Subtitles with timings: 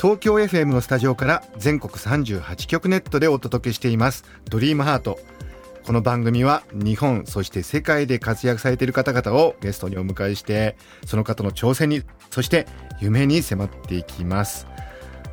[0.00, 5.18] 東京 FM のスタジオから全国38局ネットでお届けしていますドリームハート
[5.84, 12.66] この番組は日本そして世界で活躍されている方々をゲストにお迎えしてその方の挑戦にそして
[12.98, 14.66] 夢に迫っていきます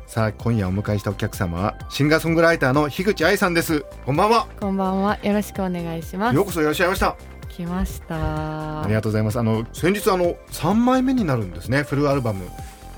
[0.06, 5.18] さあ今夜お迎えしたお客様はシンガーソングライターの樋口愛さんですこんばんはこんばんは。
[5.22, 6.34] よろしくお願いします。
[6.34, 7.16] ようこそいらっしゃいました
[7.48, 8.82] 来ました。
[8.82, 9.38] ありがとうございます。
[9.38, 11.84] あの先日あの3枚目になるんですね。
[11.84, 12.44] フルアルバム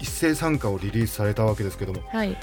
[0.00, 2.36] 一斉参加をリリースされたわけですけども、はい。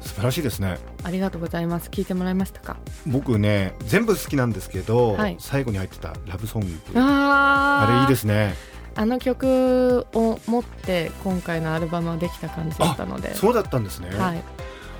[0.00, 0.78] 素晴らしいですね。
[1.02, 1.90] ありがとうございます。
[1.90, 2.78] 聞いてもらいましたか？
[3.06, 8.54] 僕ね全部好きなんですけど、はい最後に入ってたラブソングああれいいですすね。
[8.96, 13.34] あの曲を持って今回のアルバムはできた感じだったので。
[13.34, 14.10] そうだったんですね。
[14.10, 14.42] はい。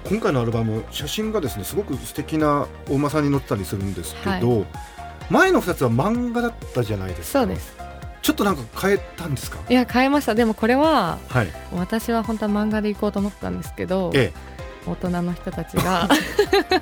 [0.08, 4.66] 今回のアルバム写真がですねすごく素敵な大間さんに載ってたりするんですけど、
[5.30, 7.40] 前の2つは漫画だったじゃないですか。
[7.40, 7.76] そうです。
[8.22, 9.58] ちょっとなんか変えたんですか？
[9.68, 10.34] いや変えました。
[10.34, 11.48] でもこれははい。
[11.72, 14.32] 私は本当は漫画で行こうと思ったんですけど、え
[14.86, 16.08] 大人の人たちが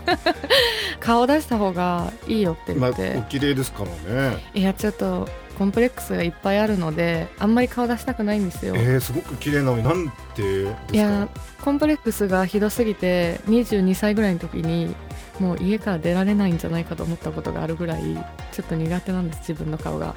[1.01, 4.37] 顔出した方がいいよってえ、まあ言って、お綺麗ですからね。
[4.55, 5.29] いやちょっと
[5.59, 8.75] コンプレックスがいっぱいあるのであんまり顔出したくないんですよ。
[8.77, 10.63] えー、すごく綺麗なのになんて。
[10.93, 11.29] いや
[11.61, 14.95] コンプレックスがひどすぎて22歳ぐらいの時に
[15.41, 18.03] もう家から出られないんじゃないかと思ったことがあるぐらい
[18.53, 20.15] ちょっと苦手なんです自分の顔が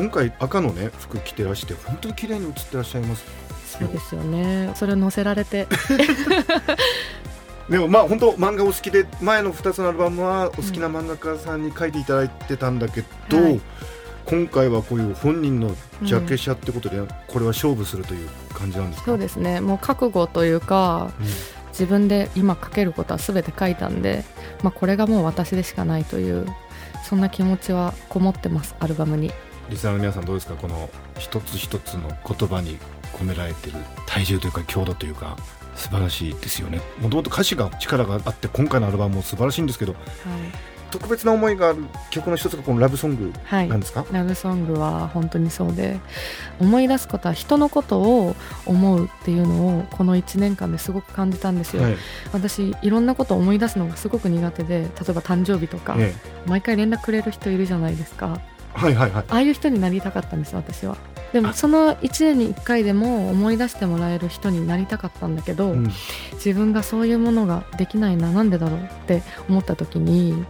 [0.00, 3.22] 今回赤のね服着てらして本当に綺麗に写ってらっしゃいます。
[3.66, 4.72] そうですよね。
[4.74, 5.66] それを載せられて。
[7.68, 13.60] でもまあ本当漫画お好きで前の2つのアルバムはお好きな漫画家さんに書いていただいてたんだけど、はい。
[14.24, 16.98] 今回はこういう本人のジャケ写ってことで、
[17.28, 19.10] これは勝負するという感じなんですか？
[19.10, 19.60] そうですね。
[19.60, 21.26] もう覚悟というかうん。
[21.72, 24.24] 自分で今書けることは全て書いたんで、
[24.62, 26.44] まあ、これがもう私でしかないという
[27.08, 29.32] そんな気持ちはこもってますアルバムに
[29.68, 30.54] リスナーの皆さんどうですか？
[30.54, 32.78] この一つ一つの言葉に
[33.12, 33.76] 込められてる
[34.06, 35.36] 体重というか強度というか
[35.74, 36.80] 素晴らしいですよね。
[37.00, 39.94] もともと歌詞が力があって今回のアルバムも素晴らしいんですけど
[40.90, 46.00] 特別な思いがある曲の一つがこのラブソングはい、はいなんですか、ラブソングは本当にそうで
[46.58, 48.34] 思い出すことは人のことを
[48.66, 51.96] 思うっていうのをこの1年間ですごく感じたんですよ、はい。
[52.32, 56.12] 私いろんなことを思い出すのがすごく苦手で例えば誕生日とか、え
[56.46, 58.40] 毎回連絡くれる人いるじゃないですか。
[58.40, 59.24] えはいはいはい。
[59.28, 60.96] ああいう人になりたかったんです私は。
[61.32, 61.54] でもあ。
[61.54, 65.90] その1年に1回でも思い出してもらえる人になりたかったんだけど、うん。
[66.34, 70.44] 自分がそういうものができないななんでだろうって思った時に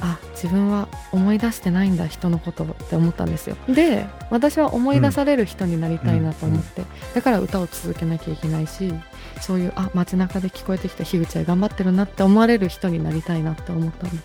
[0.00, 3.56] あ自分は思い出してないんだ人のことをって思ったんですよ。
[3.68, 6.82] で私は思い出される人になりたいなと思って、
[7.14, 8.92] だから歌を続けなきゃいけないし
[9.40, 14.22] そういうあ街中で聞こえてきた樋口は頑張ってるなって思われる人になりたいなって思ったんです、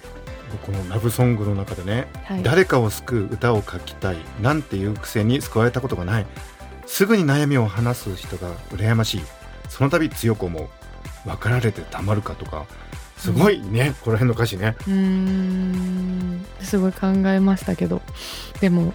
[0.58, 6.26] このラブソングの中でねはい、誰かを救う歌を書きたいなんていうくせに救われたことがない。
[6.86, 9.22] すぐに悩みを話す人が羨ましい。
[9.70, 10.68] その度強く思う。
[11.26, 12.66] 分かられてたまるかとか。
[13.18, 14.76] すごいね、この辺の歌詞ね。
[14.88, 16.46] うーん。
[16.60, 18.02] すごい考えましたけど。
[18.60, 18.94] でも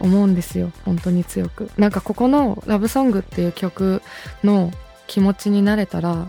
[0.00, 0.72] 思うんですよ。
[0.84, 1.70] 本当に強く。
[1.76, 4.02] なんかここの「ラブソング」っていう曲
[4.44, 4.72] の
[5.06, 6.26] 気持ちになれたら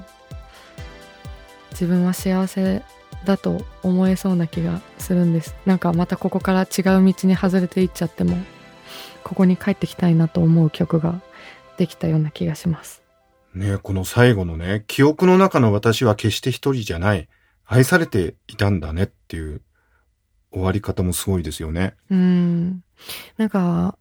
[1.72, 2.84] 自分は幸せ
[3.26, 8.38] だと思えそうな気がするんですなんかまたここから違う道に外れていっちゃっても
[9.24, 11.22] ここに帰ってきたいなと思う曲が
[11.78, 13.02] できたような気がします
[13.54, 17.28] ねこの最後のね記憶の中の私は決して一人じゃない
[17.66, 19.62] 愛されていたんだねっていう
[20.52, 22.84] 終わり方もすごいですよねうーん。
[23.38, 23.98] なんか、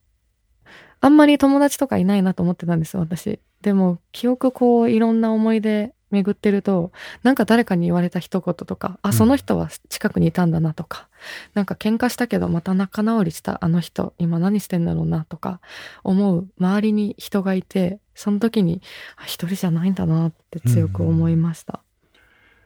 [1.01, 3.41] あんまり友達とかいないなと思ってたんです、私。
[3.62, 11.09] でも、記憶こう、いろんな思い出巡ってると、なんか誰かに言われた一言とか、あ、うんその人は近くにいたんだなとか、
[11.55, 15.60] なんか喧嘩したけどまた仲直りしたあの人、今何してんだろうなとか、
[16.05, 18.83] 思う周りに人がいて、その時に、
[19.16, 21.81] あ一人じゃないんだなって強く思いました。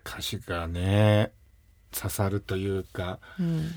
[0.05, 1.33] 歌詞がね
[1.93, 3.71] 刺さるというかうん。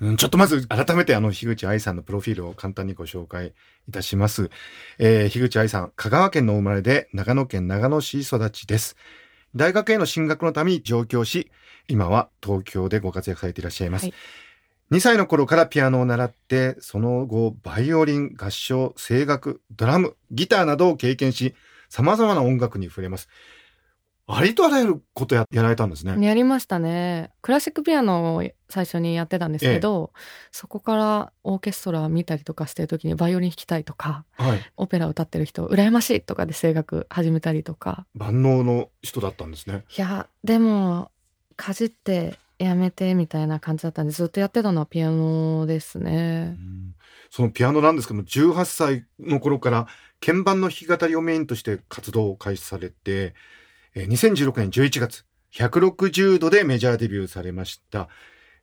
[0.00, 3.52] うん、ちょっとまず改めてあの、樋口愛さんのプロフィールを簡単にご紹介
[3.88, 4.50] いたします。
[4.98, 8.96] えー、樋口愛さん、香川県のお生まれで長野県長野市育ちです。
[9.54, 11.50] 大学への進学のために上京し、
[11.88, 14.04] 今は東京でご活躍されていらっしゃいます。
[14.04, 14.14] はい
[14.90, 21.54] 2歳の頃からピアノを習って、その後、バイオリン、合唱、声楽、ドラム、ギターなどを経験し、
[21.88, 23.28] 様々な音楽に触れます。
[24.32, 26.24] ありとあらゆることややられたんですね。
[26.24, 27.30] やりましたね。
[27.42, 30.12] クラシックピアノを最初にやってたんですけど、
[30.52, 34.60] そこからオーケストラ見たりとかしてる時にバイオリン弾きたいとか、はい。
[34.76, 38.06] オペラ歌ってる人羨ましいとかで声楽始めたりとか。
[38.14, 39.84] 万能の人だったんですね。
[39.96, 41.10] いや、でも、
[41.56, 46.56] かじってやめてみたいな感じだったんで、ずっとやってたのはピアノですね。
[47.30, 49.86] そのピアノなんですけども、18歳の頃から
[50.24, 53.34] 鍵盤の弾き語りをメインとして活動を開始されて、
[53.94, 58.08] えー2016年11月、160度でメジャーデビューされました。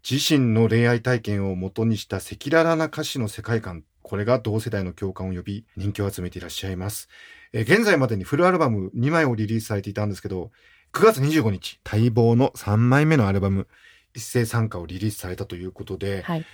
[0.10, 7.10] 自身の恋愛体験を元にした赤裸々な歌詞の世界観、これが同世代の共感を呼び、人気を集めていらっしゃいます。
[7.52, 10.52] えー現在までにフルアルバム2枚をリリースされていたんですけど、
[10.94, 13.68] 9月25日、待望の3枚目のアルバム、
[14.14, 16.46] 一斉参加をリリースされたということで、はい。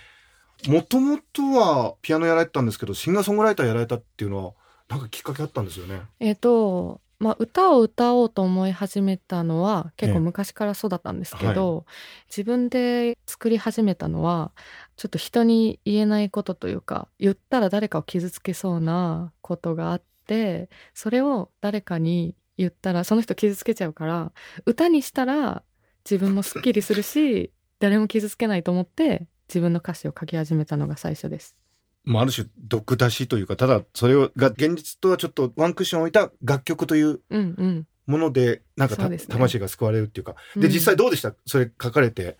[0.68, 4.52] もともとはピアノやられてたんですけど、シンガーソングライターやられたっていうのは、
[4.88, 6.00] なんかきっかけあったんですよね。
[6.18, 11.86] えっ、と、まあ、歌を歌おうと思い始めたのは結ええ構昔からそうだったんですけど、
[12.28, 14.52] 自分で作り始めたのは
[14.96, 24.32] ちょっと人に言えないことというか言ったら誰かを傷つけそうなことがあってそれを誰かに言ったらその人傷つけちゃうから
[24.66, 25.62] 歌にしたら
[26.04, 31.56] 自分もすっきりするし誰も傷つけないと思って自分の歌詞を書き始めたのが最初です。
[32.04, 37.86] まあ、ある種、毒出しというか、ただ、それをが現実とはちょっとワンクッション置いた楽曲といううんうん。
[38.06, 40.34] もので、なんかね魂が救われるっていうか。
[40.54, 41.34] で、うん実際どうでした？
[41.46, 42.36] それ書かれて。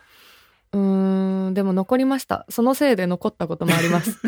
[0.72, 2.44] うーん、でも残りました。
[2.50, 4.18] そのせいで残ったこともあります。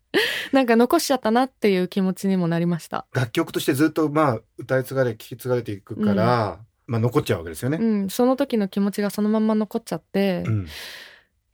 [0.52, 3.06] なんか残しちゃったなっていう気持ちにもなりました。
[3.14, 7.78] 楽曲としてずっと、まあ、歌い継がれ、聴き継がれていくから、まあ、残っちゃうわけですよね。
[7.80, 10.66] うん、その時の気持ちがそのまんま残っちゃって、うん。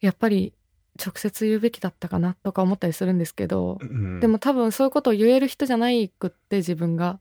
[0.00, 0.52] やっぱり
[1.04, 7.20] 直接言うべきだったかなとか思ったりするんですけど、うんでも多分そういうことを言える人じゃないくって自分が。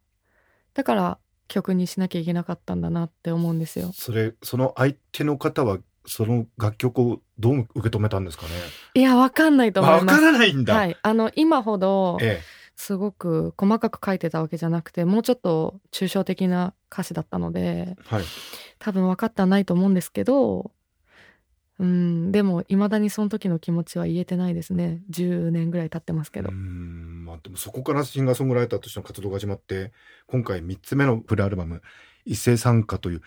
[0.73, 3.91] だから曲にしなきゃいけなかったんだなって思うんですよ。
[3.93, 8.49] それ、その相手の方は、その楽曲をどう受け止めたんですかね？
[8.95, 10.21] いや、わかんないと思わかいます。
[10.21, 10.73] らないんだ。
[10.75, 10.97] はい。
[11.01, 12.41] あの、今ほど、え
[12.79, 17.95] すごく細かく書いてたわけじゃなくてもうちょっと抽象的な歌詞だったのでえ。
[18.05, 18.23] はい。
[18.77, 20.69] 多分分かってはないと思うんですけど
[21.79, 25.03] うんでもいまだにその時の気持ちは言えてないですね。
[25.11, 26.49] 10年ぐらい経ってますけど。
[26.49, 29.91] うーんまあでもそこからシンガーソングライターとしての活動が始まって
[30.27, 31.81] 今回3つ目のフルアルバム
[32.25, 33.21] 「一斉参加」という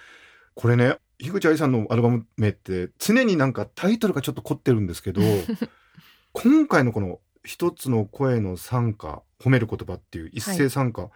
[0.54, 5.20] これね樋口愛さんのアルバム名って常になんかタイトルがちょっと凝ってるんですけど
[6.32, 11.12] 今回のこの「一つの声の参加褒める言葉」っていう一斉参加、こ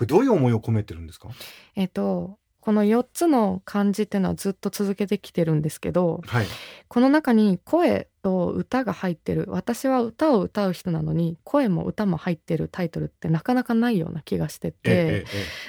[0.00, 1.28] れどういう思いを込めてるんですか？
[1.76, 2.38] えっと
[2.68, 6.46] この4つの漢字っていうのはずっと続けてきてるんですけどはい。
[6.86, 9.46] この中に声と歌が入ってる。
[9.48, 15.24] 私は歌を歌う人なのに声も歌も入ってるタイトルってなかなかないような気がしてて、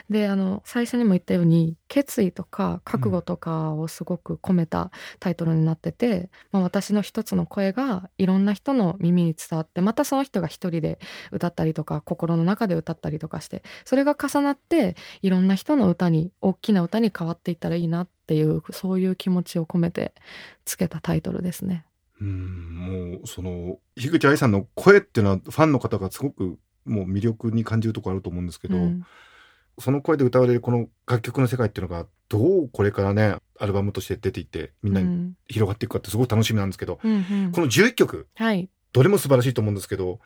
[0.09, 10.99] であの最初にも言ったように決意とか覚悟とかをすごく込めたタイトルになってて、まあ、私の一つの声がいろんな人の耳に伝わってまたその人が一人で
[11.31, 20.13] 歌ったりとか心の中で歌ったりとかしてそれが重なっていろんな人の歌に大きな歌に変わっていったらいいなっていうそういう気持ちを込めて
[20.65, 21.85] つけたタイトルですね。
[22.21, 29.03] えうんもうその樋口愛さんの声っていうのはファンの方がすごくもう魅力に感じるところあると思うんですけど、うん。
[29.79, 35.33] その声で歌われるこの楽曲の世界っていうのがどうこれからねアルバムとして出ていってみんなにうん。
[35.47, 37.17] 広がっていくかってすごい楽しみなんですけど、うんう
[37.47, 37.51] ん。
[37.53, 38.69] この11曲はい。
[38.91, 40.19] どれも素晴らしいと思うんですけど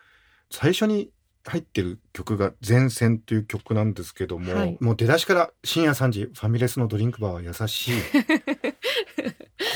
[0.50, 1.10] 最初に
[1.46, 4.78] 入ってる曲が「前線」という曲なんですけども、はい。
[4.80, 7.92] もう出だしから深夜3時ファミレスのドリンクバーは優しい。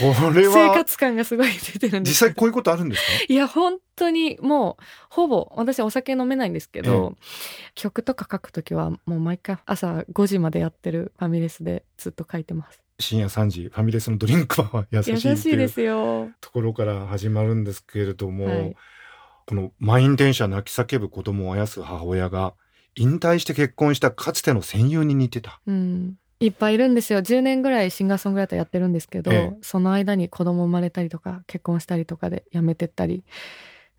[0.00, 2.12] これ生は活感がすごい出てるんです。
[2.14, 3.24] 実際こういうことあるんですか？
[3.28, 7.16] いや本当にもうほぼ私お酒飲めないんですけど、
[7.74, 12.80] 曲とか書くときはもう毎回朝5時までやってるファミレスでずっと書いてます。
[13.00, 16.30] 深夜3時ファミレスのドリンクバーは優しい優しいですよ。
[16.40, 18.76] ところから始まるんですけれども、はい
[19.48, 22.52] この満員電車泣き叫ぶ子供をあやす母親が
[22.96, 25.62] 引退して結婚したかつての戦友に似てた。
[25.66, 26.16] うん。
[26.38, 27.22] いっぱいいるんですよ。
[27.22, 29.56] 10年ぐらいシンガーソングライターやってるんですけど、ええ。
[29.62, 33.24] その間に子供生まれたりとか結婚したりとかで辞めてったり。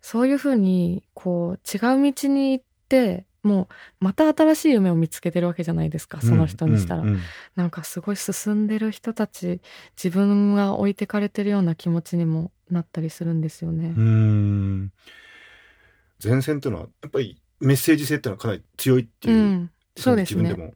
[0.01, 3.63] そういうふうにこう違う道に行っても
[4.01, 6.21] うまた新しい夢を見つけてるわけじゃないですか。
[6.21, 7.07] その人にしたら、うん。
[7.07, 7.15] うん。
[7.15, 7.21] うん
[7.55, 9.61] なんかすごい進んでる人たち
[10.01, 13.95] 自分が置いてかれてるような気持ちにもなったりするんですよね。
[13.97, 14.01] うー。
[14.03, 14.91] ん
[16.23, 20.43] 前線っていうのはやっぱりメッセージ性っていうのはかなり強いっていう、うん、そうですね。
[20.43, 20.73] 自分でも。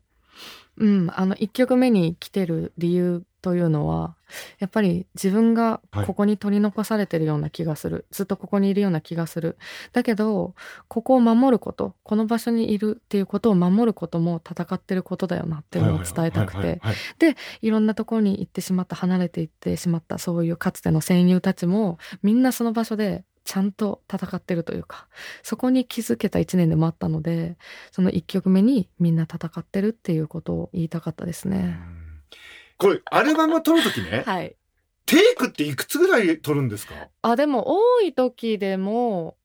[0.75, 4.15] うん、あの1曲目に来てる理由というのは
[4.57, 6.05] やっぱり自分がはい。
[6.07, 9.57] ここに取り残されてるような気がする、ずっとここにいるような気がする。
[9.91, 10.55] だけど
[10.87, 16.95] ここを守ることこの場所にいるっていうことを守ることも戦ってることだよなっていうのを伝えたくて、はいはいはい。
[17.19, 17.35] はい。
[17.61, 25.07] いろんなところに行ってしまった離れていってしまったそういうかつての戦友たちもみんなその場所でちゃんと戦ってるというか
[25.41, 27.57] そこに気づけた一年でもあったので
[27.91, 31.77] その一曲目にみんな戦ってるっていうことを言いたかったですね。
[32.77, 34.55] これアルバムを撮るときね、はい。
[35.05, 36.93] テイクっていくつぐらい撮るんですか？
[37.21, 39.35] あでも多い時でも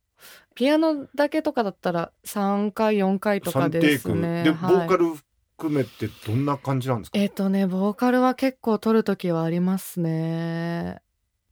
[0.55, 4.45] ピアノだけとかだったら3回4回とか3テイクですね。
[4.45, 5.15] で、はいボーカル
[5.57, 7.19] 含めてどんな感じなんですか？
[7.19, 11.01] えっ、とねボーカルは結構撮る時はありますね。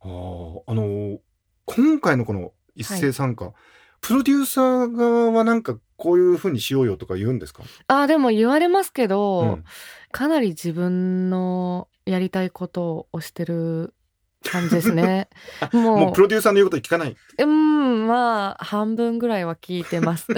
[0.01, 1.19] あーあの
[1.67, 3.53] 今回のこの一斉参加、
[4.01, 9.65] プロデューサー側はなんかこういう風にしようよとか言うんですか、あでも言われますけど、うん
[10.13, 13.93] かなり自分のやりたいことをしてる
[14.43, 15.29] 感じですね。
[15.75, 17.17] もうもうプロデューサーの言うこと聞かない？
[17.39, 20.29] うんまあ半分ぐらいは聞いてます。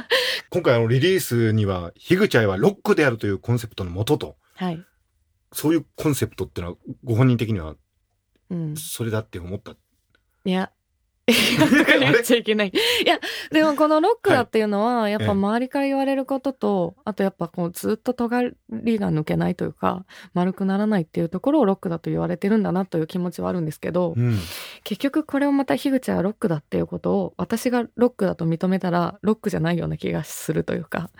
[0.48, 4.82] 今回あのリリースには樋口愛はロックであるというコンセプトのもととはい。
[5.52, 7.74] そういうコンセプトっていうのはご本人的には
[8.48, 8.76] うん。
[8.76, 9.74] それだって思った、
[10.46, 10.70] いや。
[11.26, 12.68] 言っちゃいけない。
[12.68, 13.18] いや、
[13.50, 24.38] でもこのロックだっていうのは、やっぱ周りから言われることと、あとやっぱこうずっと尖りが抜けないというか、丸くならないっていうところをロックだと言われてるんだなという気持ちはあるんですけど、うん
[24.84, 31.10] 結局これをまた樋口はロックだっていうことを、私がロックだと認めたら、ロックじゃないような気がするというか、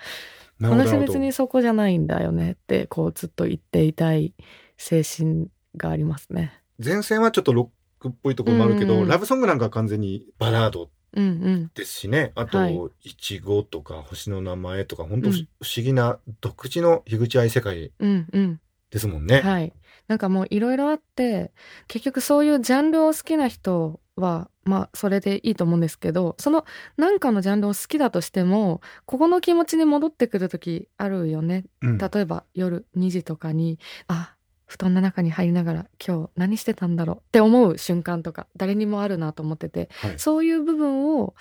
[0.60, 4.34] 私別にそこじゃないんだよねって、こうずっと言っていたい
[4.76, 6.62] 精神がありますね。
[6.82, 7.68] 前線はちょっとロッ
[7.98, 11.70] クっぽいところもあるけど、うんうんラブソングなんかは完全にバラードうんうん。
[11.74, 15.38] ですしねあと、はいいちごとか星の名前とか本当うん不
[15.76, 18.60] 思議な独自の樋口愛世界うんうん。
[18.90, 19.40] ですもんね。
[19.40, 19.72] はい。
[20.08, 21.52] なんかもういろいろあって、
[21.88, 26.64] 結局そういうジャンルを好きな人は、まあそれでいいと思うんですけど、その
[26.96, 31.64] なんかのジャンルを好きだとしても、ここの気持ちに戻ってくる時あるよね。
[31.82, 34.35] うん例えば夜2時とかに、あ、
[34.66, 41.34] 布団の中に入りながら今日何してたんだろうって思う瞬間とか誰にもあるなと思ってて、はいそういう部分を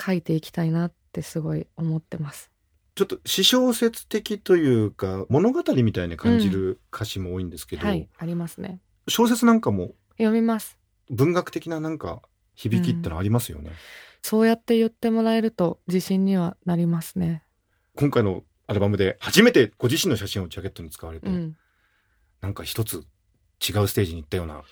[0.00, 2.50] 書いていきたいなってすごい思ってます。
[2.94, 8.80] ちょっと詩小説的というか物語みたいに感じる歌詞も多いんですけど、はい、ありますね。
[9.08, 10.78] 小説なんかも読みます。
[11.10, 12.22] 文学的ななんか
[12.54, 13.70] 響きってのありますよね。
[14.22, 17.42] そうやって言ってもらえると自信にはなりますね。
[17.96, 21.56] 今回のアルバムで初めてご自身の写真をジャケットに使われて、うん、
[22.40, 23.04] なんか一つ
[23.66, 24.62] 違うステージに行ったような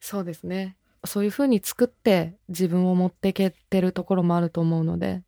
[0.00, 0.76] そうですね。
[1.04, 5.22] そういう風に作って自分を持ってけてるところもあると思うので、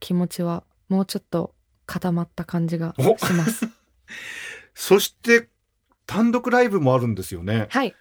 [0.00, 1.54] 気持ちはもうちょっと
[1.86, 3.68] 固まった感じがおします。
[4.74, 5.48] そして
[6.06, 7.66] 単独ライブもあるんですよね。
[7.70, 7.94] はい。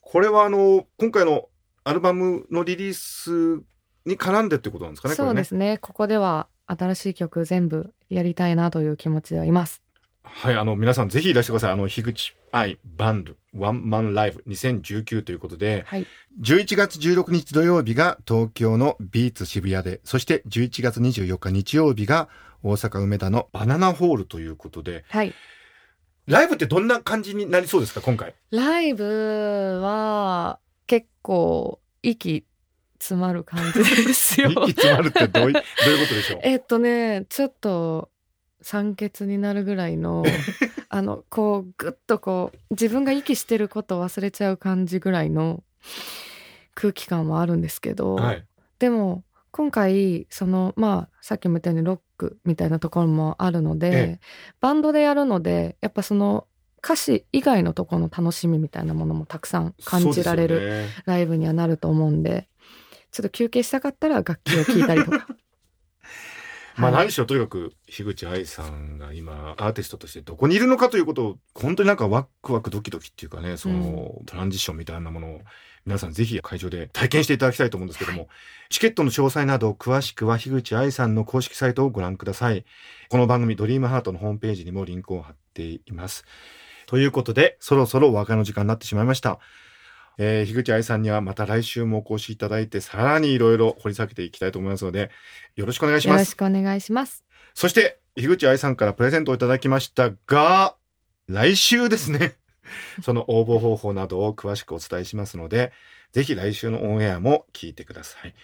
[0.00, 1.48] これはあの今回の
[1.84, 3.62] アルバムのリリース
[4.04, 5.14] に絡んでってことなんですかね。
[5.14, 5.78] そうですね。
[5.78, 9.82] ここでは新しい曲全部やりたいなという気持ちではいます。
[10.26, 11.72] はい、あの皆さんぜひいらしてください。
[11.72, 16.06] あの樋口愛バンドワンマンライブ2019ということで、はい。
[16.40, 22.28] 11月16日土曜日が東京のビーツ渋谷で、そして11月24日日曜日が
[22.62, 25.32] 大阪梅田のバナナホールということで、はい。
[26.26, 28.34] ライブってどんな感じになりそうですか今回？
[28.50, 32.44] ライブは結構息
[32.98, 34.50] 詰まる感じですよ。
[34.50, 36.40] 息詰まるってどういどういうことでしょう？
[36.42, 38.10] えっとねちょっと
[38.66, 40.24] 酸欠になるぐらいの
[40.90, 45.62] あのこうぐっとこう自分が息してることを忘れちゃう感じぐらいの
[46.74, 48.44] 空気感はあるんですけど、はい。
[48.80, 54.20] でも今回そのまあさっきも言ったようにロックみたいなところもあるので、ええ
[54.60, 56.48] バンドでやるのでやっぱその
[56.82, 62.48] 歌詞以外のところの楽しみみたいなものもたくさん感じられるライブにはなると思うんで
[63.12, 65.28] ちょっと休憩したかったら楽器を聴いたりとか。
[66.76, 75.40] まあはい何しろとにかく樋口愛さんが今アーティストとしてどこにいるのかということを本当になんかワクワクドキドキっていうかねそのトランジションみたいなものを
[75.84, 78.28] 皆さんぜひ会場で体験していただきたいと思うんですけども
[78.70, 82.64] チケットの詳細など詳しくは樋口愛さんの公式サイトをご覧ください。
[83.08, 86.24] この番組ドリームハートのホームページにもリンクを貼っています。
[86.86, 89.38] ということでそろそろお別れの時間になってしまいました
[90.18, 95.10] えー、樋口愛さんにはまた来週もお越しいただいてさらにいろいろ掘り下げていきたいと思いますので
[95.56, 97.26] よろしくお願いしよろますしくお願いします。
[97.56, 100.76] そして、樋口愛さんからプレゼントをいただきましたが、
[101.26, 102.36] 来週ですね。
[103.02, 105.72] その応募方法などを詳しくお伝えしますので、
[106.12, 108.34] ぜひ来週のオンエアも聞いてください。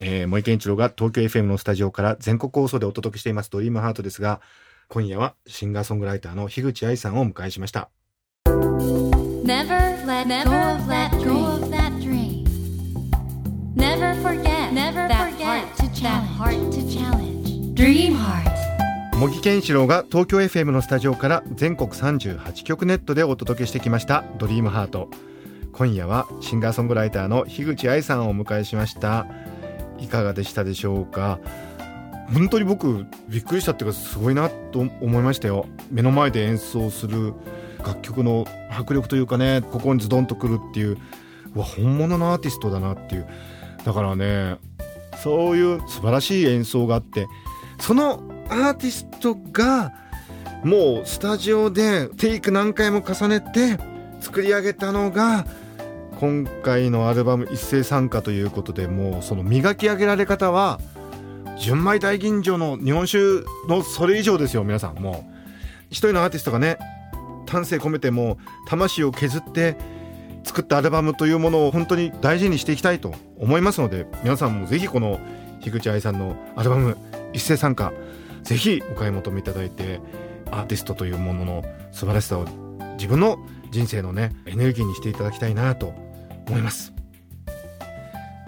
[0.00, 4.40] えー、森健一郎が東京 FM のスタジオから全国放送でお届けしていますドリームハートですが、
[4.88, 7.88] 今夜はシンガーソングライターの樋口愛さんをお迎えしました。
[9.46, 12.44] Never let go of that go of that dream.
[13.76, 16.02] Never forget never that forget heart to challenge.
[16.02, 17.74] That heart to challenge.
[17.74, 18.46] Dream heart.
[19.18, 25.08] 茂木健一郎が東京 FM のスタジオから全国38局ネットでお届けしてきました「ドリームハート
[25.72, 29.26] 今夜はシンガーソングライターの樋口愛さんをお迎えしました
[30.00, 31.38] いかがでしたでしょうか？
[32.34, 37.32] 本当に僕びっくりしたっていうかすごいなと思いましたよ目の前で演奏する
[37.86, 40.98] 楽曲の迫力というかねここにズドンとくるっていう
[41.54, 43.26] うわ本物のアーティストだなっていう。
[43.84, 44.56] だからね
[45.22, 47.26] そういう素晴らしい演奏があって
[47.80, 49.92] そのアーティストが
[50.64, 53.78] もうスタジオでテイク何回も重ねて
[54.20, 55.46] 作り上げたのが
[56.18, 60.80] 今回のアルバム一斉参加ということでもうその磨き上げられ方は
[61.58, 64.96] 純米大吟醸の日本酒のそれ以上ですよ皆さん。
[64.96, 65.36] もう
[65.90, 66.78] 一人のアーティストがね
[67.46, 68.38] 丹精込めても
[68.68, 69.76] 魂を削って
[70.44, 75.18] 作ったアルバムというものを本当に大事にしていきたいと思いますので皆さんもぜひこの
[75.60, 76.96] 樋口愛さんのアルバム
[77.32, 77.92] 一斉参加
[78.42, 80.00] ぜひお買い求めいただいて
[80.50, 82.46] アーティストというものの素晴らしさを
[82.96, 83.38] 自分の
[83.70, 85.92] 人生のねエネルギーにしていただきたいなと
[86.46, 86.92] 思います。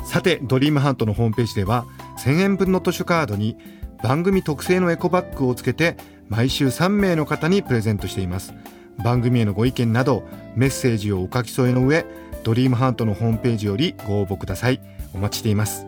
[0.04, 1.84] さてドリームハートのホームページでは
[2.18, 3.58] 1000円分の図書カードに
[4.02, 5.96] 番組特製のエコバッグをつけて
[6.28, 8.54] 毎週3名の方にプレゼントしています。
[9.02, 10.24] 番組へのご意見など
[10.56, 12.04] メッセージをお書き添えの上
[12.44, 14.80] ドリームハートのホームページよりご応募ください。
[15.14, 15.86] お待ちしています。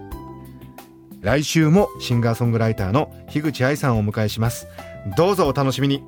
[1.20, 4.66] 来週もシンガーソングライターの樋口愛さんをお迎えします。
[5.16, 6.02] どうぞお楽しみに。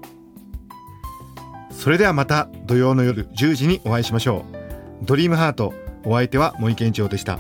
[1.71, 4.45] それではまた土曜の夜10時にお会いしましょ
[5.03, 5.07] う。
[5.07, 7.39] ドリームハートお相手は森健一郎でした。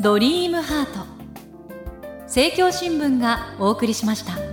[0.00, 1.06] ドリームハート。
[2.22, 4.47] 政教新聞がお送りしました。